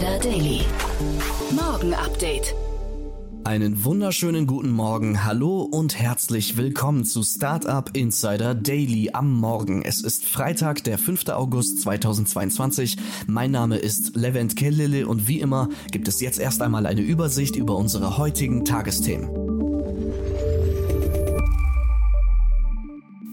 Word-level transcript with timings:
Insider 0.00 0.18
Daily. 0.18 0.60
Morgen 1.50 1.92
Update. 1.92 2.54
Einen 3.44 3.84
wunderschönen 3.84 4.46
guten 4.46 4.70
Morgen, 4.70 5.24
hallo 5.24 5.60
und 5.60 5.98
herzlich 5.98 6.56
willkommen 6.56 7.04
zu 7.04 7.22
Startup 7.22 7.90
Insider 7.94 8.54
Daily 8.54 9.10
am 9.12 9.30
Morgen. 9.30 9.82
Es 9.82 10.00
ist 10.00 10.24
Freitag, 10.24 10.84
der 10.84 10.96
5. 10.96 11.28
August 11.28 11.82
2022. 11.82 12.96
Mein 13.26 13.50
Name 13.50 13.76
ist 13.76 14.16
Levent 14.16 14.56
Kellele 14.56 15.06
und 15.06 15.28
wie 15.28 15.40
immer 15.40 15.68
gibt 15.90 16.08
es 16.08 16.22
jetzt 16.22 16.38
erst 16.38 16.62
einmal 16.62 16.86
eine 16.86 17.02
Übersicht 17.02 17.54
über 17.56 17.76
unsere 17.76 18.16
heutigen 18.16 18.64
Tagesthemen. 18.64 19.28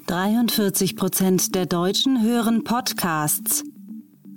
43 0.08 0.98
Prozent 0.98 1.56
der 1.56 1.66
Deutschen 1.66 2.22
hören 2.22 2.66
Podcasts. 2.66 3.64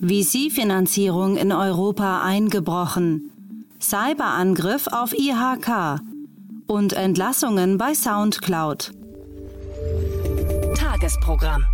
VC-Finanzierung 0.03 1.37
in 1.37 1.53
Europa 1.53 2.23
eingebrochen. 2.23 3.31
Cyberangriff 3.81 4.87
auf 4.89 5.13
IHK 5.13 6.01
und 6.67 6.93
Entlassungen 6.93 7.79
bei 7.79 7.95
SoundCloud. 7.95 8.93
Tagesprogramm. 10.75 11.65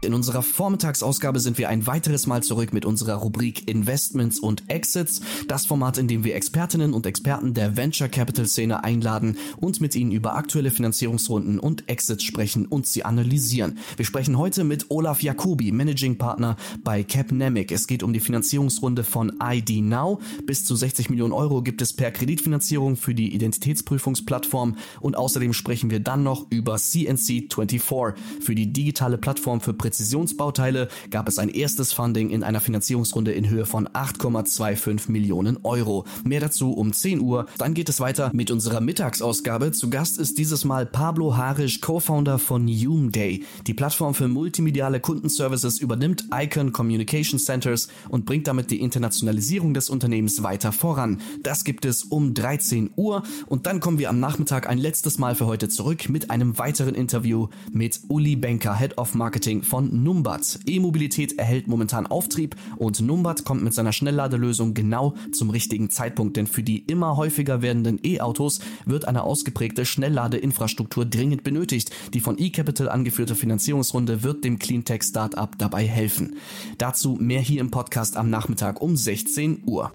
In 0.00 0.14
unserer 0.14 0.42
Vormittagsausgabe 0.42 1.40
sind 1.40 1.58
wir 1.58 1.68
ein 1.68 1.88
weiteres 1.88 2.28
Mal 2.28 2.44
zurück 2.44 2.72
mit 2.72 2.84
unserer 2.84 3.14
Rubrik 3.14 3.68
Investments 3.68 4.38
und 4.38 4.70
Exits, 4.70 5.20
das 5.48 5.66
Format, 5.66 5.98
in 5.98 6.06
dem 6.06 6.22
wir 6.22 6.36
Expertinnen 6.36 6.92
und 6.92 7.04
Experten 7.04 7.52
der 7.52 7.76
Venture 7.76 8.06
Capital 8.06 8.46
Szene 8.46 8.84
einladen 8.84 9.36
und 9.56 9.80
mit 9.80 9.96
ihnen 9.96 10.12
über 10.12 10.36
aktuelle 10.36 10.70
Finanzierungsrunden 10.70 11.58
und 11.58 11.88
Exits 11.88 12.22
sprechen 12.22 12.66
und 12.66 12.86
sie 12.86 13.04
analysieren. 13.04 13.78
Wir 13.96 14.04
sprechen 14.04 14.38
heute 14.38 14.62
mit 14.62 14.88
Olaf 14.88 15.20
Jacobi, 15.20 15.72
Managing 15.72 16.16
Partner 16.16 16.54
bei 16.84 17.02
Capnemic. 17.02 17.72
Es 17.72 17.88
geht 17.88 18.04
um 18.04 18.12
die 18.12 18.20
Finanzierungsrunde 18.20 19.02
von 19.02 19.32
ID 19.42 19.82
Now. 19.82 20.20
Bis 20.46 20.64
zu 20.64 20.76
60 20.76 21.10
Millionen 21.10 21.32
Euro 21.32 21.60
gibt 21.60 21.82
es 21.82 21.92
per 21.92 22.12
Kreditfinanzierung 22.12 22.94
für 22.94 23.16
die 23.16 23.34
Identitätsprüfungsplattform 23.34 24.76
und 25.00 25.16
außerdem 25.16 25.52
sprechen 25.52 25.90
wir 25.90 25.98
dann 25.98 26.22
noch 26.22 26.46
über 26.50 26.76
CNC24 26.76 28.14
für 28.40 28.54
die 28.54 28.72
digitale 28.72 29.18
Plattform 29.18 29.60
für 29.60 29.74
Präzisionsbauteile 29.88 30.88
gab 31.10 31.28
es 31.28 31.38
ein 31.38 31.48
erstes 31.48 31.94
Funding 31.94 32.28
in 32.28 32.42
einer 32.42 32.60
Finanzierungsrunde 32.60 33.32
in 33.32 33.48
Höhe 33.48 33.64
von 33.64 33.88
8,25 33.88 35.10
Millionen 35.10 35.60
Euro. 35.62 36.04
Mehr 36.24 36.40
dazu 36.40 36.72
um 36.74 36.92
10 36.92 37.20
Uhr. 37.20 37.46
Dann 37.56 37.72
geht 37.72 37.88
es 37.88 37.98
weiter 37.98 38.30
mit 38.34 38.50
unserer 38.50 38.82
Mittagsausgabe. 38.82 39.72
Zu 39.72 39.88
Gast 39.88 40.18
ist 40.18 40.36
dieses 40.36 40.66
Mal 40.66 40.84
Pablo 40.84 41.38
Harisch, 41.38 41.80
Co-Founder 41.80 42.38
von 42.38 42.66
Day. 42.66 43.44
Die 43.66 43.72
Plattform 43.72 44.12
für 44.12 44.28
multimediale 44.28 45.00
Kundenservices 45.00 45.78
übernimmt 45.78 46.26
Icon 46.34 46.72
Communication 46.72 47.38
Centers 47.38 47.88
und 48.10 48.26
bringt 48.26 48.46
damit 48.46 48.70
die 48.70 48.82
Internationalisierung 48.82 49.72
des 49.72 49.88
Unternehmens 49.88 50.42
weiter 50.42 50.70
voran. 50.70 51.22
Das 51.42 51.64
gibt 51.64 51.86
es 51.86 52.02
um 52.04 52.34
13 52.34 52.90
Uhr 52.96 53.22
und 53.46 53.64
dann 53.64 53.80
kommen 53.80 53.98
wir 53.98 54.10
am 54.10 54.20
Nachmittag 54.20 54.68
ein 54.68 54.76
letztes 54.76 55.16
Mal 55.16 55.34
für 55.34 55.46
heute 55.46 55.70
zurück 55.70 56.10
mit 56.10 56.30
einem 56.30 56.58
weiteren 56.58 56.94
Interview 56.94 57.48
mit 57.72 58.00
Uli 58.08 58.36
Benker, 58.36 58.76
Head 58.76 58.98
of 58.98 59.14
Marketing 59.14 59.62
von 59.62 59.77
von 59.78 60.02
Numbat. 60.02 60.58
E-Mobilität 60.66 61.38
erhält 61.38 61.68
momentan 61.68 62.08
Auftrieb 62.08 62.56
und 62.78 63.00
Numbat 63.00 63.44
kommt 63.44 63.62
mit 63.62 63.74
seiner 63.74 63.92
Schnellladelösung 63.92 64.74
genau 64.74 65.14
zum 65.30 65.50
richtigen 65.50 65.88
Zeitpunkt, 65.88 66.36
denn 66.36 66.48
für 66.48 66.64
die 66.64 66.78
immer 66.78 67.16
häufiger 67.16 67.62
werdenden 67.62 68.00
E-Autos 68.02 68.58
wird 68.86 69.06
eine 69.06 69.22
ausgeprägte 69.22 69.86
Schnellladeinfrastruktur 69.86 71.04
dringend 71.04 71.44
benötigt. 71.44 71.92
Die 72.12 72.18
von 72.18 72.38
eCapital 72.38 72.88
angeführte 72.88 73.36
Finanzierungsrunde 73.36 74.24
wird 74.24 74.42
dem 74.42 74.58
Cleantech-Startup 74.58 75.56
dabei 75.56 75.86
helfen. 75.86 76.38
Dazu 76.78 77.16
mehr 77.20 77.40
hier 77.40 77.60
im 77.60 77.70
Podcast 77.70 78.16
am 78.16 78.30
Nachmittag 78.30 78.82
um 78.82 78.96
16 78.96 79.62
Uhr. 79.64 79.92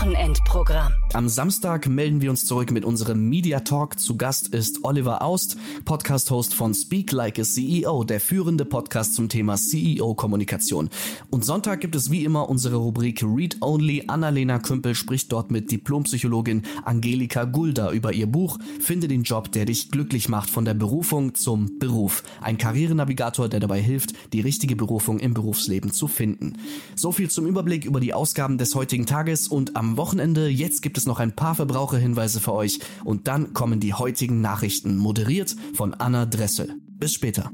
Wochenendprogramm. 0.00 0.94
Am 1.12 1.28
Samstag 1.28 1.86
melden 1.86 2.22
wir 2.22 2.30
uns 2.30 2.46
zurück 2.46 2.70
mit 2.70 2.86
unserem 2.86 3.28
Media 3.28 3.60
Talk. 3.60 3.98
Zu 3.98 4.16
Gast 4.16 4.48
ist 4.48 4.82
Oliver 4.82 5.20
Aust, 5.20 5.58
Podcast-Host 5.84 6.54
von 6.54 6.72
Speak 6.72 7.12
Like 7.12 7.38
a 7.38 7.42
CEO, 7.42 8.04
der 8.04 8.20
führende 8.20 8.64
Podcast 8.64 9.14
zum 9.14 9.28
Thema 9.28 9.56
CEO-Kommunikation. 9.56 10.88
Und 11.28 11.44
Sonntag 11.44 11.80
gibt 11.80 11.96
es 11.96 12.10
wie 12.10 12.24
immer 12.24 12.48
unsere 12.48 12.76
Rubrik 12.76 13.22
Read 13.22 13.58
Only. 13.60 14.04
Annalena 14.06 14.58
Kümpel 14.58 14.94
spricht 14.94 15.32
dort 15.32 15.50
mit 15.50 15.70
Diplompsychologin 15.70 16.62
Angelika 16.84 17.44
Gulda 17.44 17.92
über 17.92 18.14
ihr 18.14 18.26
Buch 18.26 18.58
Finde 18.80 19.06
den 19.06 19.24
Job, 19.24 19.52
der 19.52 19.66
dich 19.66 19.90
glücklich 19.90 20.30
macht, 20.30 20.48
von 20.48 20.64
der 20.64 20.74
Berufung 20.74 21.34
zum 21.34 21.78
Beruf. 21.78 22.22
Ein 22.40 22.56
Karrierenavigator, 22.56 23.50
der 23.50 23.60
dabei 23.60 23.82
hilft, 23.82 24.14
die 24.32 24.40
richtige 24.40 24.76
Berufung 24.76 25.18
im 25.18 25.34
Berufsleben 25.34 25.90
zu 25.92 26.08
finden. 26.08 26.54
So 26.94 27.12
viel 27.12 27.28
zum 27.28 27.46
Überblick 27.46 27.84
über 27.84 28.00
die 28.00 28.14
Ausgaben 28.14 28.56
des 28.56 28.74
heutigen 28.74 29.04
Tages 29.04 29.48
und 29.48 29.76
am 29.76 29.89
Wochenende. 29.96 30.48
Jetzt 30.48 30.82
gibt 30.82 30.98
es 30.98 31.06
noch 31.06 31.20
ein 31.20 31.36
paar 31.36 31.54
Verbraucherhinweise 31.54 32.40
für 32.40 32.52
euch 32.52 32.80
und 33.04 33.28
dann 33.28 33.52
kommen 33.52 33.80
die 33.80 33.94
heutigen 33.94 34.40
Nachrichten, 34.40 34.96
moderiert 34.96 35.56
von 35.74 35.94
Anna 35.94 36.26
Dressel. 36.26 36.74
Bis 36.88 37.14
später. 37.14 37.50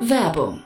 Werbung. 0.00 0.65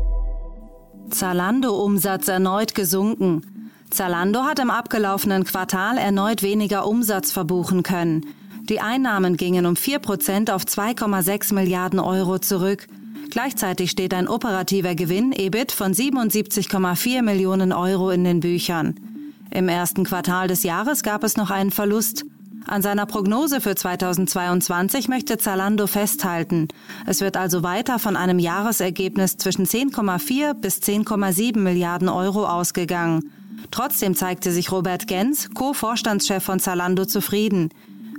Zalando-Umsatz 1.11 2.27
erneut 2.27 2.75
gesunken. 2.75 3.71
Zalando 3.89 4.43
hat 4.43 4.59
im 4.59 4.69
abgelaufenen 4.69 5.43
Quartal 5.43 5.97
erneut 5.97 6.43
weniger 6.43 6.87
Umsatz 6.87 7.31
verbuchen 7.31 7.83
können. 7.83 8.25
Die 8.69 8.79
Einnahmen 8.79 9.37
gingen 9.37 9.65
um 9.65 9.73
4% 9.73 10.51
auf 10.51 10.63
2,6 10.63 11.53
Milliarden 11.53 11.99
Euro 11.99 12.39
zurück. 12.39 12.87
Gleichzeitig 13.29 13.91
steht 13.91 14.13
ein 14.13 14.27
operativer 14.27 14.95
Gewinn 14.95 15.33
EBIT 15.33 15.71
von 15.71 15.93
77,4 15.93 17.21
Millionen 17.21 17.73
Euro 17.73 18.09
in 18.11 18.23
den 18.23 18.39
Büchern. 18.39 18.95
Im 19.51 19.67
ersten 19.67 20.05
Quartal 20.05 20.47
des 20.47 20.63
Jahres 20.63 21.03
gab 21.03 21.23
es 21.23 21.35
noch 21.35 21.49
einen 21.49 21.71
Verlust. 21.71 22.23
An 22.67 22.81
seiner 22.81 23.05
Prognose 23.05 23.59
für 23.59 23.75
2022 23.75 25.07
möchte 25.07 25.37
Zalando 25.37 25.87
festhalten. 25.87 26.67
Es 27.05 27.21
wird 27.21 27.35
also 27.35 27.63
weiter 27.63 27.99
von 27.99 28.15
einem 28.15 28.39
Jahresergebnis 28.39 29.37
zwischen 29.37 29.65
10,4 29.65 30.53
bis 30.53 30.77
10,7 30.77 31.57
Milliarden 31.57 32.07
Euro 32.07 32.45
ausgegangen. 32.45 33.31
Trotzdem 33.71 34.15
zeigte 34.15 34.51
sich 34.51 34.71
Robert 34.71 35.07
Gens, 35.07 35.49
Co-Vorstandschef 35.53 36.43
von 36.43 36.59
Zalando, 36.59 37.05
zufrieden. 37.05 37.69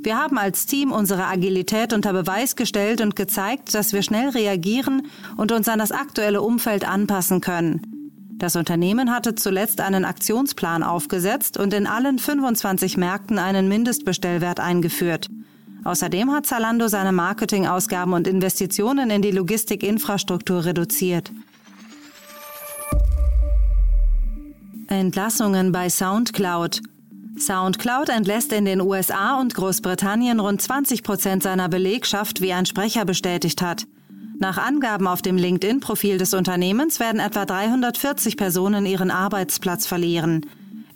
Wir 0.02 0.18
haben 0.18 0.38
als 0.38 0.66
Team 0.66 0.90
unsere 0.90 1.26
Agilität 1.26 1.92
unter 1.92 2.12
Beweis 2.12 2.56
gestellt 2.56 3.00
und 3.00 3.14
gezeigt, 3.14 3.72
dass 3.72 3.92
wir 3.92 4.02
schnell 4.02 4.30
reagieren 4.30 5.06
und 5.36 5.52
uns 5.52 5.68
an 5.68 5.78
das 5.78 5.92
aktuelle 5.92 6.42
Umfeld 6.42 6.86
anpassen 6.86 7.40
können. 7.40 7.91
Das 8.42 8.56
Unternehmen 8.56 9.12
hatte 9.12 9.36
zuletzt 9.36 9.80
einen 9.80 10.04
Aktionsplan 10.04 10.82
aufgesetzt 10.82 11.58
und 11.58 11.72
in 11.72 11.86
allen 11.86 12.18
25 12.18 12.96
Märkten 12.96 13.38
einen 13.38 13.68
Mindestbestellwert 13.68 14.58
eingeführt. 14.58 15.28
Außerdem 15.84 16.32
hat 16.32 16.46
Zalando 16.46 16.88
seine 16.88 17.12
Marketingausgaben 17.12 18.12
und 18.12 18.26
Investitionen 18.26 19.10
in 19.10 19.22
die 19.22 19.30
Logistikinfrastruktur 19.30 20.64
reduziert. 20.64 21.30
Entlassungen 24.88 25.70
bei 25.70 25.88
SoundCloud. 25.88 26.82
SoundCloud 27.38 28.08
entlässt 28.08 28.52
in 28.52 28.64
den 28.64 28.80
USA 28.80 29.38
und 29.38 29.54
Großbritannien 29.54 30.40
rund 30.40 30.60
20 30.60 31.04
Prozent 31.04 31.44
seiner 31.44 31.68
Belegschaft, 31.68 32.40
wie 32.40 32.52
ein 32.52 32.66
Sprecher 32.66 33.04
bestätigt 33.04 33.62
hat. 33.62 33.86
Nach 34.42 34.58
Angaben 34.58 35.06
auf 35.06 35.22
dem 35.22 35.36
LinkedIn-Profil 35.36 36.18
des 36.18 36.34
Unternehmens 36.34 36.98
werden 36.98 37.20
etwa 37.20 37.44
340 37.44 38.36
Personen 38.36 38.86
ihren 38.86 39.12
Arbeitsplatz 39.12 39.86
verlieren. 39.86 40.46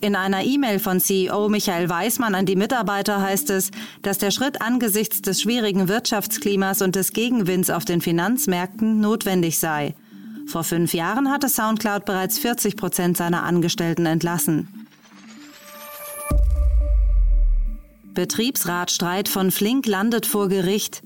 In 0.00 0.16
einer 0.16 0.42
E-Mail 0.42 0.80
von 0.80 0.98
CEO 0.98 1.48
Michael 1.48 1.88
Weismann 1.88 2.34
an 2.34 2.44
die 2.44 2.56
Mitarbeiter 2.56 3.22
heißt 3.22 3.50
es, 3.50 3.70
dass 4.02 4.18
der 4.18 4.32
Schritt 4.32 4.60
angesichts 4.62 5.22
des 5.22 5.40
schwierigen 5.40 5.86
Wirtschaftsklimas 5.86 6.82
und 6.82 6.96
des 6.96 7.12
Gegenwinds 7.12 7.70
auf 7.70 7.84
den 7.84 8.00
Finanzmärkten 8.00 8.98
notwendig 8.98 9.60
sei. 9.60 9.94
Vor 10.48 10.64
fünf 10.64 10.92
Jahren 10.92 11.30
hatte 11.30 11.48
SoundCloud 11.48 12.04
bereits 12.04 12.40
40 12.40 12.74
Prozent 12.76 13.16
seiner 13.16 13.44
Angestellten 13.44 14.06
entlassen. 14.06 14.86
Betriebsratstreit 18.12 19.28
von 19.28 19.52
Flink 19.52 19.86
landet 19.86 20.26
vor 20.26 20.48
Gericht. 20.48 21.04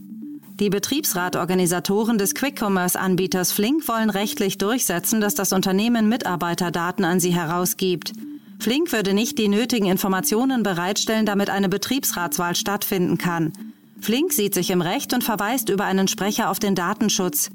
Die 0.60 0.68
Betriebsratorganisatoren 0.68 2.18
des 2.18 2.34
Quick-Commerce-Anbieters 2.34 3.50
Flink 3.50 3.88
wollen 3.88 4.10
rechtlich 4.10 4.58
durchsetzen, 4.58 5.22
dass 5.22 5.34
das 5.34 5.54
Unternehmen 5.54 6.10
Mitarbeiterdaten 6.10 7.06
an 7.06 7.18
sie 7.18 7.34
herausgibt. 7.34 8.12
Flink 8.58 8.92
würde 8.92 9.14
nicht 9.14 9.38
die 9.38 9.48
nötigen 9.48 9.86
Informationen 9.86 10.62
bereitstellen, 10.62 11.24
damit 11.24 11.48
eine 11.48 11.70
Betriebsratswahl 11.70 12.54
stattfinden 12.54 13.16
kann. 13.16 13.54
Flink 14.02 14.34
sieht 14.34 14.52
sich 14.52 14.70
im 14.70 14.82
Recht 14.82 15.14
und 15.14 15.24
verweist 15.24 15.70
über 15.70 15.86
einen 15.86 16.08
Sprecher 16.08 16.50
auf 16.50 16.58
den 16.58 16.74
Datenschutz. 16.74 17.48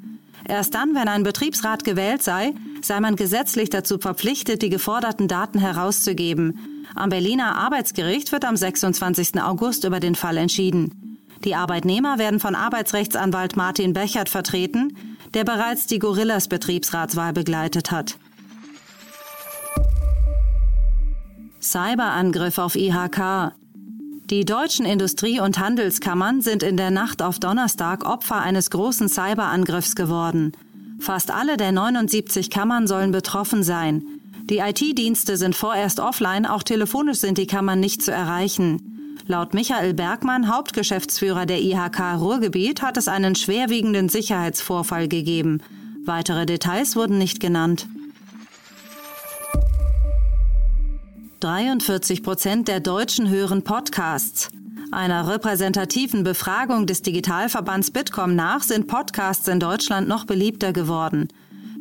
Erst 0.47 0.73
dann, 0.73 0.95
wenn 0.95 1.07
ein 1.07 1.21
Betriebsrat 1.21 1.83
gewählt 1.83 2.23
sei, 2.23 2.55
sei 2.81 2.99
man 2.99 3.15
gesetzlich 3.15 3.69
dazu 3.69 3.99
verpflichtet, 3.99 4.63
die 4.63 4.69
geforderten 4.69 5.27
Daten 5.27 5.59
herauszugeben. 5.59 6.87
Am 6.95 7.11
Berliner 7.11 7.55
Arbeitsgericht 7.55 8.31
wird 8.31 8.45
am 8.45 8.57
26. 8.57 9.39
August 9.43 9.83
über 9.83 9.99
den 9.99 10.15
Fall 10.15 10.37
entschieden. 10.37 11.04
Die 11.45 11.53
Arbeitnehmer 11.53 12.17
werden 12.17 12.39
von 12.39 12.55
Arbeitsrechtsanwalt 12.55 13.55
Martin 13.55 13.93
Bechert 13.93 14.29
vertreten, 14.29 14.97
der 15.35 15.43
bereits 15.43 15.85
die 15.85 15.99
Gorillas 15.99 16.47
Betriebsratswahl 16.47 17.33
begleitet 17.33 17.91
hat. 17.91 18.17
Cyberangriff 21.61 22.57
auf 22.57 22.75
IHK. 22.75 23.53
Die 24.31 24.43
deutschen 24.43 24.87
Industrie- 24.87 25.39
und 25.39 25.59
Handelskammern 25.59 26.41
sind 26.41 26.63
in 26.63 26.77
der 26.77 26.89
Nacht 26.89 27.21
auf 27.21 27.37
Donnerstag 27.39 28.05
Opfer 28.05 28.41
eines 28.41 28.71
großen 28.71 29.07
Cyberangriffs 29.07 29.95
geworden. 29.95 30.53
Fast 30.99 31.29
alle 31.29 31.57
der 31.57 31.71
79 31.71 32.49
Kammern 32.49 32.87
sollen 32.87 33.11
betroffen 33.11 33.61
sein. 33.61 34.03
Die 34.49 34.59
IT-Dienste 34.59 35.37
sind 35.37 35.55
vorerst 35.55 35.99
offline, 35.99 36.47
auch 36.47 36.63
telefonisch 36.63 37.19
sind 37.19 37.37
die 37.37 37.47
Kammern 37.47 37.79
nicht 37.79 38.01
zu 38.01 38.11
erreichen. 38.11 38.94
Laut 39.27 39.55
Michael 39.55 39.95
Bergmann, 39.95 40.47
Hauptgeschäftsführer 40.47 41.47
der 41.47 41.59
IHK 41.59 42.19
Ruhrgebiet, 42.19 42.83
hat 42.83 42.95
es 42.95 43.07
einen 43.07 43.33
schwerwiegenden 43.33 44.07
Sicherheitsvorfall 44.07 45.07
gegeben. 45.07 45.61
Weitere 46.05 46.45
Details 46.45 46.95
wurden 46.95 47.17
nicht 47.17 47.39
genannt. 47.39 47.87
43 51.39 52.21
Prozent 52.21 52.67
der 52.67 52.79
Deutschen 52.81 53.27
hören 53.27 53.63
Podcasts. 53.63 54.51
Einer 54.91 55.27
repräsentativen 55.27 56.23
Befragung 56.23 56.85
des 56.85 57.01
Digitalverbands 57.01 57.89
Bitkom 57.89 58.35
nach 58.35 58.61
sind 58.61 58.85
Podcasts 58.85 59.47
in 59.47 59.59
Deutschland 59.59 60.07
noch 60.07 60.25
beliebter 60.25 60.71
geworden. 60.71 61.29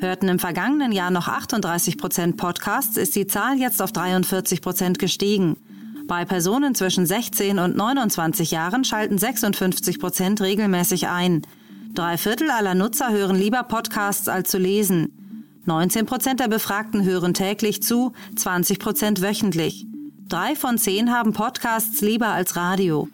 Hörten 0.00 0.28
im 0.28 0.38
vergangenen 0.38 0.92
Jahr 0.92 1.10
noch 1.10 1.28
38 1.28 1.98
Prozent 1.98 2.38
Podcasts, 2.38 2.96
ist 2.96 3.14
die 3.14 3.26
Zahl 3.26 3.58
jetzt 3.58 3.82
auf 3.82 3.92
43 3.92 4.62
Prozent 4.62 4.98
gestiegen. 4.98 5.56
Bei 6.06 6.26
Personen 6.26 6.74
zwischen 6.74 7.06
16 7.06 7.58
und 7.58 7.76
29 7.76 8.50
Jahren 8.50 8.84
schalten 8.84 9.16
56 9.16 9.98
Prozent 9.98 10.40
regelmäßig 10.42 11.08
ein. 11.08 11.42
Drei 11.94 12.18
Viertel 12.18 12.50
aller 12.50 12.74
Nutzer 12.74 13.10
hören 13.10 13.36
lieber 13.36 13.62
Podcasts 13.62 14.28
als 14.28 14.50
zu 14.50 14.58
lesen. 14.58 15.62
19 15.64 16.04
Prozent 16.04 16.40
der 16.40 16.48
Befragten 16.48 17.04
hören 17.04 17.32
täglich 17.32 17.82
zu, 17.82 18.12
20 18.36 18.78
Prozent 18.78 19.22
wöchentlich. 19.22 19.86
Drei 20.28 20.54
von 20.56 20.76
zehn 20.76 21.10
haben 21.10 21.32
Podcasts 21.32 22.02
lieber 22.02 22.28
als 22.28 22.54
Radio. 22.56 23.08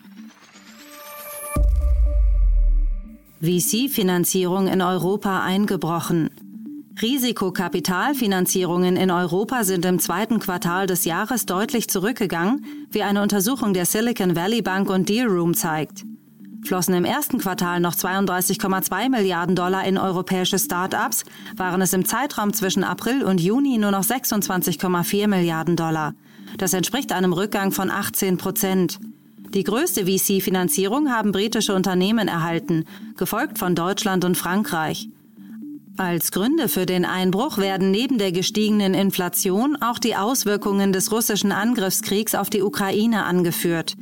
VC-Finanzierung 3.41 4.67
in 4.67 4.83
Europa 4.83 5.43
eingebrochen. 5.43 6.31
Risikokapitalfinanzierungen 7.01 8.97
in 8.97 9.11
Europa 9.11 9.65
sind 9.65 9.85
im 9.85 9.99
zweiten 9.99 10.39
Quartal 10.39 10.87
des 10.87 11.05
Jahres 11.05 11.47
deutlich 11.47 11.89
zurückgegangen, 11.89 12.65
wie 12.91 13.03
eine 13.03 13.23
Untersuchung 13.23 13.75
der 13.75 13.87
Silicon 13.87 14.37
Valley 14.37 14.63
Bank 14.63 14.91
und 14.91 15.09
Dealroom 15.09 15.55
zeigt 15.55 16.05
flossen 16.65 16.95
im 16.95 17.05
ersten 17.05 17.39
Quartal 17.39 17.81
noch 17.81 17.95
32,2 17.95 19.09
Milliarden 19.09 19.57
Dollar 19.57 19.85
in 19.85 19.99
europäische 19.99 20.59
Start-ups, 20.59 21.25
waren 21.57 21.81
es 21.83 21.93
im 21.93 22.05
Zeitraum 22.05 22.53
zwischen 22.53 22.85
April 22.85 23.25
und 23.25 23.41
Juni 23.41 23.79
nur 23.79 23.91
noch 23.91 24.05
26,4 24.05 25.27
Milliarden 25.27 25.77
Dollar. 25.77 26.15
Das 26.59 26.73
entspricht 26.73 27.13
einem 27.13 27.33
Rückgang 27.33 27.73
von 27.73 27.91
18 27.91 28.37
Prozent. 28.37 28.99
Die 29.55 29.65
größte 29.65 30.07
VC-Finanzierung 30.07 31.11
haben 31.11 31.33
britische 31.33 31.75
Unternehmen 31.75 32.29
erhalten, 32.29 32.85
gefolgt 33.17 33.59
von 33.59 33.75
Deutschland 33.75 34.25
und 34.25 34.37
Frankreich. 34.37 35.09
Als 36.01 36.33
Gründe 36.33 36.71
für 36.71 36.87
den 36.87 37.05
Einbruch 37.05 37.59
werden 37.59 37.91
neben 37.91 38.17
der 38.17 38.33
gestiegenen 38.33 38.95
Inflation 38.95 39.77
auch 39.83 39.99
die 39.99 40.17
Auswirkungen 40.17 40.95
des 40.95 41.13
russischen 41.13 41.53
Angriffskriegs 41.53 42.35
auf 42.35 42.49
die 42.49 42.63
Ukraine 42.63 43.25
angeführt. 43.25 43.99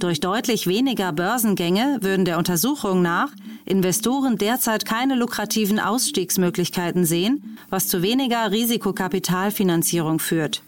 Durch 0.00 0.18
deutlich 0.18 0.66
weniger 0.66 1.12
Börsengänge 1.12 1.98
würden 2.00 2.24
der 2.24 2.38
Untersuchung 2.38 3.00
nach 3.00 3.30
Investoren 3.64 4.38
derzeit 4.38 4.84
keine 4.86 5.14
lukrativen 5.14 5.78
Ausstiegsmöglichkeiten 5.78 7.04
sehen, 7.04 7.56
was 7.70 7.86
zu 7.86 8.02
weniger 8.02 8.50
Risikokapitalfinanzierung 8.50 10.18
führt. 10.18 10.64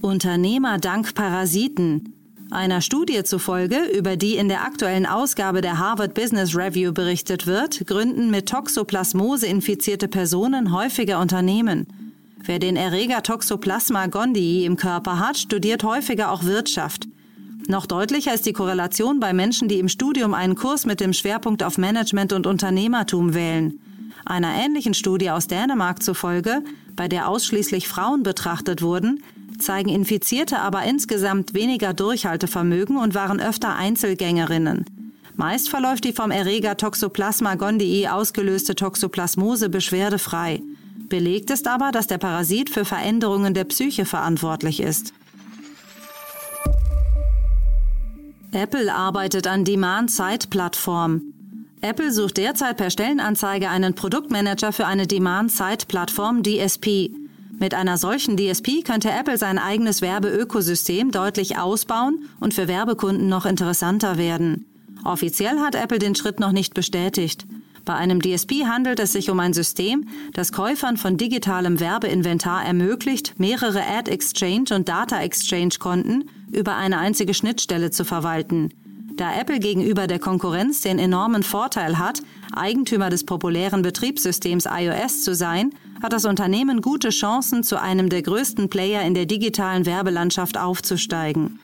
Unternehmer 0.00 0.78
dank 0.78 1.16
Parasiten. 1.16 2.14
Einer 2.54 2.82
Studie 2.82 3.24
zufolge, 3.24 3.80
über 3.98 4.16
die 4.16 4.36
in 4.36 4.46
der 4.46 4.62
aktuellen 4.62 5.06
Ausgabe 5.06 5.60
der 5.60 5.80
Harvard 5.80 6.14
Business 6.14 6.54
Review 6.54 6.92
berichtet 6.92 7.48
wird, 7.48 7.84
gründen 7.84 8.30
mit 8.30 8.48
Toxoplasmose 8.48 9.48
infizierte 9.48 10.06
Personen 10.06 10.72
häufiger 10.72 11.18
Unternehmen. 11.18 11.88
Wer 12.44 12.60
den 12.60 12.76
Erreger 12.76 13.24
Toxoplasma 13.24 14.06
gondii 14.06 14.66
im 14.66 14.76
Körper 14.76 15.18
hat, 15.18 15.36
studiert 15.36 15.82
häufiger 15.82 16.30
auch 16.30 16.44
Wirtschaft. 16.44 17.08
Noch 17.66 17.86
deutlicher 17.86 18.32
ist 18.32 18.46
die 18.46 18.52
Korrelation 18.52 19.18
bei 19.18 19.32
Menschen, 19.32 19.66
die 19.66 19.80
im 19.80 19.88
Studium 19.88 20.32
einen 20.32 20.54
Kurs 20.54 20.86
mit 20.86 21.00
dem 21.00 21.12
Schwerpunkt 21.12 21.64
auf 21.64 21.76
Management 21.76 22.32
und 22.32 22.46
Unternehmertum 22.46 23.34
wählen. 23.34 23.80
Einer 24.24 24.54
ähnlichen 24.54 24.94
Studie 24.94 25.30
aus 25.30 25.48
Dänemark 25.48 26.04
zufolge, 26.04 26.62
bei 26.94 27.08
der 27.08 27.28
ausschließlich 27.28 27.88
Frauen 27.88 28.22
betrachtet 28.22 28.80
wurden, 28.80 29.24
zeigen 29.64 29.88
Infizierte 29.88 30.60
aber 30.60 30.84
insgesamt 30.84 31.54
weniger 31.54 31.94
Durchhaltevermögen 31.94 32.96
und 32.96 33.14
waren 33.14 33.40
öfter 33.40 33.74
Einzelgängerinnen. 33.74 34.84
Meist 35.36 35.68
verläuft 35.68 36.04
die 36.04 36.12
vom 36.12 36.30
Erreger 36.30 36.76
Toxoplasma 36.76 37.56
gondii 37.56 38.06
ausgelöste 38.06 38.74
Toxoplasmose 38.76 39.68
beschwerdefrei. 39.68 40.62
Belegt 41.08 41.50
ist 41.50 41.66
aber, 41.66 41.90
dass 41.90 42.06
der 42.06 42.18
Parasit 42.18 42.70
für 42.70 42.84
Veränderungen 42.84 43.52
der 43.52 43.64
Psyche 43.64 44.04
verantwortlich 44.04 44.80
ist. 44.80 45.12
Apple 48.52 48.94
arbeitet 48.94 49.48
an 49.48 49.64
Demand-Side-Plattform. 49.64 51.22
Apple 51.80 52.12
sucht 52.12 52.36
derzeit 52.36 52.76
per 52.76 52.90
Stellenanzeige 52.90 53.68
einen 53.68 53.94
Produktmanager 53.94 54.72
für 54.72 54.86
eine 54.86 55.08
Demand-Side-Plattform 55.08 56.42
DSP. 56.44 57.10
Mit 57.58 57.74
einer 57.74 57.98
solchen 57.98 58.36
DSP 58.36 58.82
könnte 58.84 59.10
Apple 59.10 59.38
sein 59.38 59.58
eigenes 59.58 60.02
Werbeökosystem 60.02 61.10
deutlich 61.10 61.56
ausbauen 61.58 62.28
und 62.40 62.54
für 62.54 62.68
Werbekunden 62.68 63.28
noch 63.28 63.46
interessanter 63.46 64.18
werden. 64.18 64.66
Offiziell 65.04 65.58
hat 65.60 65.74
Apple 65.74 65.98
den 65.98 66.14
Schritt 66.14 66.40
noch 66.40 66.52
nicht 66.52 66.74
bestätigt. 66.74 67.46
Bei 67.84 67.94
einem 67.94 68.20
DSP 68.20 68.64
handelt 68.66 68.98
es 68.98 69.12
sich 69.12 69.28
um 69.28 69.38
ein 69.40 69.52
System, 69.52 70.08
das 70.32 70.52
Käufern 70.52 70.96
von 70.96 71.18
digitalem 71.18 71.80
Werbeinventar 71.80 72.64
ermöglicht, 72.64 73.38
mehrere 73.38 73.82
Ad 73.86 74.10
Exchange 74.10 74.74
und 74.74 74.88
Data 74.88 75.20
Exchange 75.20 75.74
Konten 75.78 76.24
über 76.50 76.76
eine 76.76 76.98
einzige 76.98 77.34
Schnittstelle 77.34 77.90
zu 77.90 78.04
verwalten. 78.04 78.70
Da 79.16 79.32
Apple 79.32 79.60
gegenüber 79.60 80.08
der 80.08 80.18
Konkurrenz 80.18 80.80
den 80.80 80.98
enormen 80.98 81.44
Vorteil 81.44 81.98
hat, 81.98 82.20
Eigentümer 82.52 83.10
des 83.10 83.24
populären 83.24 83.82
Betriebssystems 83.82 84.66
iOS 84.66 85.22
zu 85.22 85.36
sein, 85.36 85.70
hat 86.02 86.12
das 86.12 86.24
Unternehmen 86.24 86.80
gute 86.80 87.10
Chancen, 87.10 87.62
zu 87.62 87.80
einem 87.80 88.08
der 88.08 88.22
größten 88.22 88.68
Player 88.68 89.02
in 89.02 89.14
der 89.14 89.26
digitalen 89.26 89.86
Werbelandschaft 89.86 90.58
aufzusteigen. 90.58 91.60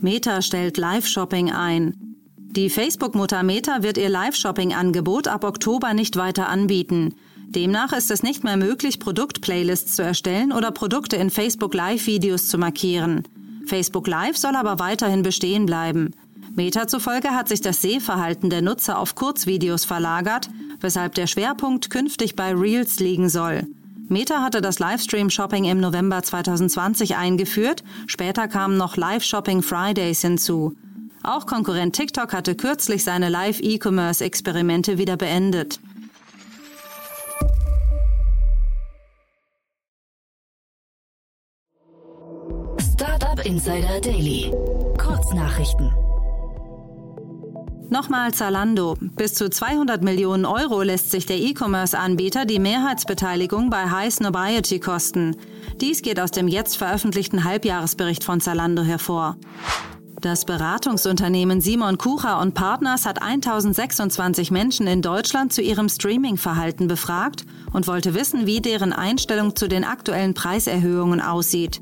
Meta 0.00 0.40
stellt 0.40 0.78
Live-Shopping 0.78 1.50
ein. 1.52 2.16
Die 2.36 2.70
Facebook-Mutter 2.70 3.42
Meta 3.42 3.82
wird 3.82 3.98
ihr 3.98 4.08
Live-Shopping-Angebot 4.08 5.28
ab 5.28 5.44
Oktober 5.44 5.92
nicht 5.92 6.16
weiter 6.16 6.48
anbieten. 6.48 7.14
Demnach 7.48 7.92
ist 7.92 8.10
es 8.10 8.22
nicht 8.22 8.44
mehr 8.44 8.56
möglich, 8.56 8.98
Produktplaylists 8.98 9.94
zu 9.94 10.02
erstellen 10.02 10.52
oder 10.52 10.70
Produkte 10.70 11.16
in 11.16 11.28
Facebook 11.28 11.74
Live-Videos 11.74 12.48
zu 12.48 12.56
markieren. 12.56 13.24
Facebook 13.66 14.06
Live 14.06 14.36
soll 14.36 14.56
aber 14.56 14.78
weiterhin 14.78 15.22
bestehen 15.22 15.66
bleiben. 15.66 16.12
Meta 16.54 16.86
zufolge 16.86 17.30
hat 17.30 17.48
sich 17.48 17.60
das 17.60 17.82
Sehverhalten 17.82 18.48
der 18.48 18.62
Nutzer 18.62 18.98
auf 18.98 19.14
Kurzvideos 19.14 19.84
verlagert, 19.84 20.48
weshalb 20.80 21.14
der 21.14 21.26
Schwerpunkt 21.26 21.90
künftig 21.90 22.36
bei 22.36 22.54
Reels 22.54 22.98
liegen 22.98 23.28
soll. 23.28 23.66
Meta 24.08 24.40
hatte 24.40 24.60
das 24.60 24.78
Livestream-Shopping 24.78 25.64
im 25.64 25.80
November 25.80 26.22
2020 26.22 27.16
eingeführt, 27.16 27.82
später 28.06 28.46
kamen 28.46 28.76
noch 28.76 28.96
Live-Shopping 28.96 29.62
Fridays 29.62 30.20
hinzu. 30.20 30.76
Auch 31.24 31.46
Konkurrent 31.46 31.96
TikTok 31.96 32.32
hatte 32.32 32.54
kürzlich 32.54 33.02
seine 33.02 33.28
Live-E-Commerce-Experimente 33.28 34.96
wieder 34.96 35.16
beendet. 35.16 35.80
Insider 43.46 44.00
Daily. 44.00 44.52
Kurznachrichten. 44.98 45.92
Nochmal 47.88 48.34
Zalando. 48.34 48.96
Bis 49.14 49.34
zu 49.34 49.48
200 49.48 50.02
Millionen 50.02 50.44
Euro 50.44 50.82
lässt 50.82 51.12
sich 51.12 51.26
der 51.26 51.36
E-Commerce-Anbieter 51.36 52.44
die 52.44 52.58
Mehrheitsbeteiligung 52.58 53.70
bei 53.70 53.88
High 53.88 54.12
Snobiety 54.12 54.80
kosten. 54.80 55.36
Dies 55.80 56.02
geht 56.02 56.18
aus 56.18 56.32
dem 56.32 56.48
jetzt 56.48 56.76
veröffentlichten 56.76 57.44
Halbjahresbericht 57.44 58.24
von 58.24 58.40
Zalando 58.40 58.82
hervor. 58.82 59.36
Das 60.20 60.44
Beratungsunternehmen 60.44 61.60
Simon 61.60 61.98
Kucher 61.98 62.40
und 62.40 62.54
Partners 62.54 63.06
hat 63.06 63.22
1026 63.22 64.50
Menschen 64.50 64.88
in 64.88 65.02
Deutschland 65.02 65.52
zu 65.52 65.62
ihrem 65.62 65.88
Streaming-Verhalten 65.88 66.88
befragt 66.88 67.46
und 67.72 67.86
wollte 67.86 68.14
wissen, 68.14 68.46
wie 68.46 68.60
deren 68.60 68.92
Einstellung 68.92 69.54
zu 69.54 69.68
den 69.68 69.84
aktuellen 69.84 70.34
Preiserhöhungen 70.34 71.20
aussieht. 71.20 71.80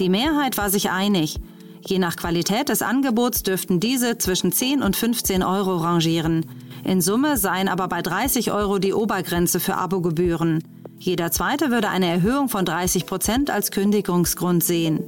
Die 0.00 0.08
Mehrheit 0.08 0.56
war 0.56 0.70
sich 0.70 0.90
einig. 0.90 1.40
Je 1.86 1.98
nach 1.98 2.16
Qualität 2.16 2.68
des 2.68 2.82
Angebots 2.82 3.42
dürften 3.42 3.78
diese 3.78 4.16
zwischen 4.18 4.52
10 4.52 4.82
und 4.82 4.96
15 4.96 5.42
Euro 5.42 5.76
rangieren. 5.76 6.46
In 6.82 7.00
Summe 7.00 7.36
seien 7.36 7.68
aber 7.68 7.88
bei 7.88 8.02
30 8.02 8.52
Euro 8.52 8.78
die 8.78 8.94
Obergrenze 8.94 9.60
für 9.60 9.76
Abogebühren. 9.76 10.64
Jeder 10.98 11.30
zweite 11.30 11.70
würde 11.70 11.90
eine 11.90 12.06
Erhöhung 12.06 12.48
von 12.48 12.64
30 12.64 13.04
Prozent 13.04 13.50
als 13.50 13.70
Kündigungsgrund 13.70 14.64
sehen. 14.64 15.00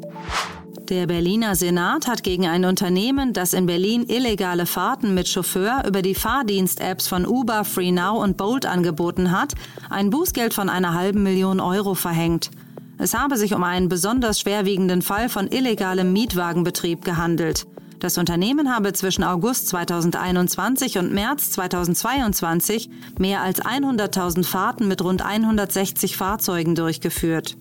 Der 0.89 1.07
Berliner 1.07 1.57
Senat 1.57 2.07
hat 2.07 2.23
gegen 2.23 2.47
ein 2.47 2.65
Unternehmen, 2.65 3.33
das 3.33 3.55
in 3.55 3.67
Berlin 3.67 4.05
illegale 4.09 4.67
Fahrten 4.67 5.15
mit 5.15 5.27
Chauffeur 5.27 5.83
über 5.87 6.01
die 6.01 6.15
Fahrdienst-Apps 6.15 7.09
von 7.09 7.27
Uber, 7.27 7.65
FreeNow 7.65 8.23
und 8.23 8.37
Bolt 8.37 8.67
angeboten 8.67 9.33
hat, 9.33 9.55
ein 9.91 10.11
Bußgeld 10.11 10.55
von 10.55 10.69
einer 10.69 10.95
halben 10.95 11.23
Million 11.23 11.59
Euro 11.59 11.95
verhängt. 11.95 12.51
Es 12.99 13.15
habe 13.15 13.37
sich 13.37 13.55
um 13.55 13.63
einen 13.63 13.89
besonders 13.89 14.41
schwerwiegenden 14.41 15.03
Fall 15.03 15.29
von 15.29 15.49
illegalem 15.49 16.13
Mietwagenbetrieb 16.13 17.05
gehandelt. 17.05 17.67
Das 17.99 18.19
Unternehmen 18.19 18.75
habe 18.75 18.93
zwischen 18.93 19.25
August 19.25 19.69
2021 19.69 20.99
und 20.99 21.13
März 21.13 21.51
2022 21.53 22.91
mehr 23.19 23.43
als 23.43 23.63
100.000 23.63 24.45
Fahrten 24.45 24.89
mit 24.89 25.03
rund 25.03 25.23
160 25.23 26.17
Fahrzeugen 26.17 26.75
durchgeführt. 26.75 27.57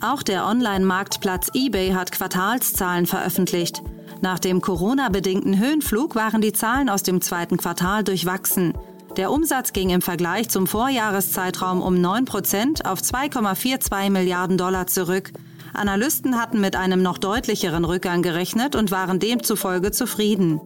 Auch 0.00 0.22
der 0.22 0.46
Online-Marktplatz 0.46 1.50
eBay 1.54 1.92
hat 1.92 2.12
Quartalszahlen 2.12 3.06
veröffentlicht. 3.06 3.82
Nach 4.20 4.38
dem 4.38 4.60
Corona-bedingten 4.60 5.58
Höhenflug 5.58 6.14
waren 6.14 6.40
die 6.40 6.52
Zahlen 6.52 6.88
aus 6.88 7.02
dem 7.02 7.20
zweiten 7.20 7.56
Quartal 7.56 8.04
durchwachsen. 8.04 8.74
Der 9.16 9.30
Umsatz 9.30 9.72
ging 9.72 9.90
im 9.90 10.02
Vergleich 10.02 10.48
zum 10.48 10.66
Vorjahreszeitraum 10.66 11.82
um 11.82 12.00
9 12.00 12.24
Prozent 12.24 12.84
auf 12.84 13.00
2,42 13.00 14.10
Milliarden 14.10 14.58
Dollar 14.58 14.88
zurück. 14.88 15.32
Analysten 15.72 16.40
hatten 16.40 16.60
mit 16.60 16.74
einem 16.74 17.02
noch 17.02 17.18
deutlicheren 17.18 17.84
Rückgang 17.84 18.22
gerechnet 18.22 18.74
und 18.74 18.90
waren 18.90 19.20
demzufolge 19.20 19.92
zufrieden. 19.92 20.60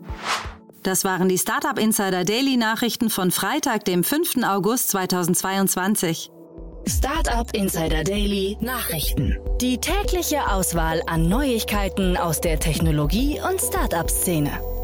Das 0.82 1.04
waren 1.04 1.28
die 1.28 1.36
Startup 1.38 1.78
Insider 1.78 2.24
Daily 2.24 2.56
Nachrichten 2.56 3.10
von 3.10 3.30
Freitag, 3.30 3.84
dem 3.84 4.02
5. 4.02 4.44
August 4.44 4.90
2022. 4.90 6.30
Startup 6.86 7.54
Insider 7.54 8.02
Daily 8.02 8.56
Nachrichten. 8.60 9.36
Die 9.60 9.78
tägliche 9.78 10.50
Auswahl 10.50 11.02
an 11.06 11.28
Neuigkeiten 11.28 12.16
aus 12.16 12.40
der 12.40 12.58
Technologie- 12.58 13.40
und 13.46 13.60
Startup-Szene. 13.60 14.77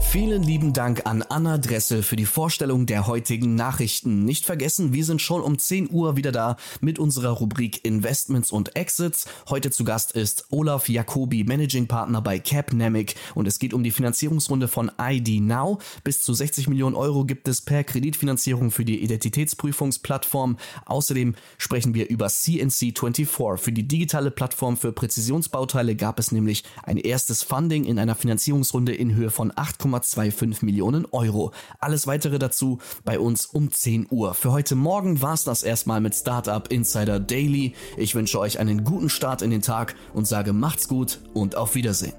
Vielen 0.00 0.42
lieben 0.42 0.72
Dank 0.72 1.04
an 1.04 1.22
Anna 1.22 1.58
Dressel 1.58 2.02
für 2.02 2.16
die 2.16 2.24
Vorstellung 2.24 2.86
der 2.86 3.06
heutigen 3.06 3.56
Nachrichten. 3.56 4.24
Nicht 4.24 4.46
vergessen, 4.46 4.94
wir 4.94 5.04
sind 5.04 5.20
schon 5.20 5.42
um 5.42 5.58
10 5.58 5.90
Uhr 5.90 6.16
wieder 6.16 6.32
da 6.32 6.56
mit 6.80 6.98
unserer 6.98 7.30
Rubrik 7.30 7.84
Investments 7.84 8.50
und 8.50 8.74
Exits. 8.74 9.26
Heute 9.50 9.70
zu 9.70 9.84
Gast 9.84 10.12
ist 10.12 10.46
Olaf 10.50 10.88
Jacobi, 10.88 11.44
Managing 11.44 11.88
Partner 11.88 12.22
bei 12.22 12.38
Capnamic 12.38 13.16
und 13.34 13.46
es 13.46 13.58
geht 13.58 13.74
um 13.74 13.82
die 13.82 13.90
Finanzierungsrunde 13.90 14.68
von 14.68 14.90
ID 14.98 15.42
Now. 15.42 15.78
Bis 16.04 16.22
zu 16.22 16.32
60 16.32 16.68
Millionen 16.68 16.96
Euro 16.96 17.24
gibt 17.26 17.46
es 17.46 17.60
per 17.60 17.84
Kreditfinanzierung 17.84 18.70
für 18.70 18.86
die 18.86 19.02
Identitätsprüfungsplattform. 19.02 20.56
Außerdem 20.86 21.34
sprechen 21.58 21.92
wir 21.92 22.08
über 22.08 22.28
CNC24. 22.28 23.58
Für 23.58 23.72
die 23.72 23.86
digitale 23.86 24.30
Plattform 24.30 24.78
für 24.78 24.92
Präzisionsbauteile 24.92 25.96
gab 25.96 26.18
es 26.18 26.32
nämlich 26.32 26.64
ein 26.84 26.96
erstes 26.96 27.42
Funding 27.42 27.84
in 27.84 27.98
einer 27.98 28.14
Finanzierungsrunde 28.14 28.94
in 28.94 29.14
Höhe 29.14 29.30
von 29.30 29.52
8, 29.54 29.87
1,25 29.94 30.64
Millionen 30.64 31.06
Euro. 31.06 31.52
Alles 31.78 32.06
weitere 32.06 32.38
dazu 32.38 32.78
bei 33.04 33.18
uns 33.18 33.46
um 33.46 33.72
10 33.72 34.06
Uhr. 34.10 34.34
Für 34.34 34.52
heute 34.52 34.74
Morgen 34.74 35.22
war 35.22 35.34
es 35.34 35.44
das 35.44 35.62
erstmal 35.62 36.00
mit 36.00 36.14
Startup 36.14 36.70
Insider 36.70 37.20
Daily. 37.20 37.74
Ich 37.96 38.14
wünsche 38.14 38.38
euch 38.38 38.58
einen 38.58 38.84
guten 38.84 39.08
Start 39.08 39.42
in 39.42 39.50
den 39.50 39.62
Tag 39.62 39.94
und 40.14 40.26
sage 40.26 40.52
macht's 40.52 40.88
gut 40.88 41.20
und 41.34 41.56
auf 41.56 41.74
Wiedersehen. 41.74 42.14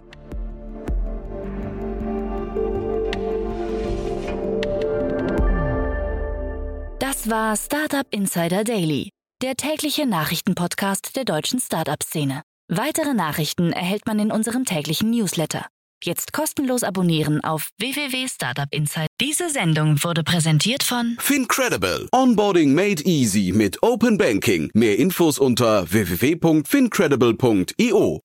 Das 6.99 7.29
war 7.29 7.57
Startup 7.57 8.07
Insider 8.11 8.63
Daily, 8.63 9.09
der 9.41 9.55
tägliche 9.55 10.05
Nachrichtenpodcast 10.05 11.15
der 11.15 11.25
deutschen 11.25 11.59
Startup-Szene. 11.59 12.43
Weitere 12.69 13.13
Nachrichten 13.13 13.73
erhält 13.73 14.05
man 14.05 14.19
in 14.19 14.31
unserem 14.31 14.63
täglichen 14.63 15.09
Newsletter. 15.09 15.65
Jetzt 16.03 16.33
kostenlos 16.33 16.83
abonnieren 16.83 17.43
auf 17.43 17.69
www.startupinsight. 17.77 19.07
Diese 19.19 19.49
Sendung 19.49 20.01
wurde 20.03 20.23
präsentiert 20.23 20.83
von 20.83 21.17
Fincredible. 21.19 22.07
Onboarding 22.13 22.73
made 22.73 23.03
easy 23.03 23.51
mit 23.53 23.83
Open 23.83 24.17
Banking. 24.17 24.71
Mehr 24.73 24.97
Infos 24.97 25.37
unter 25.39 25.91
www.fincredible.io. 25.91 28.21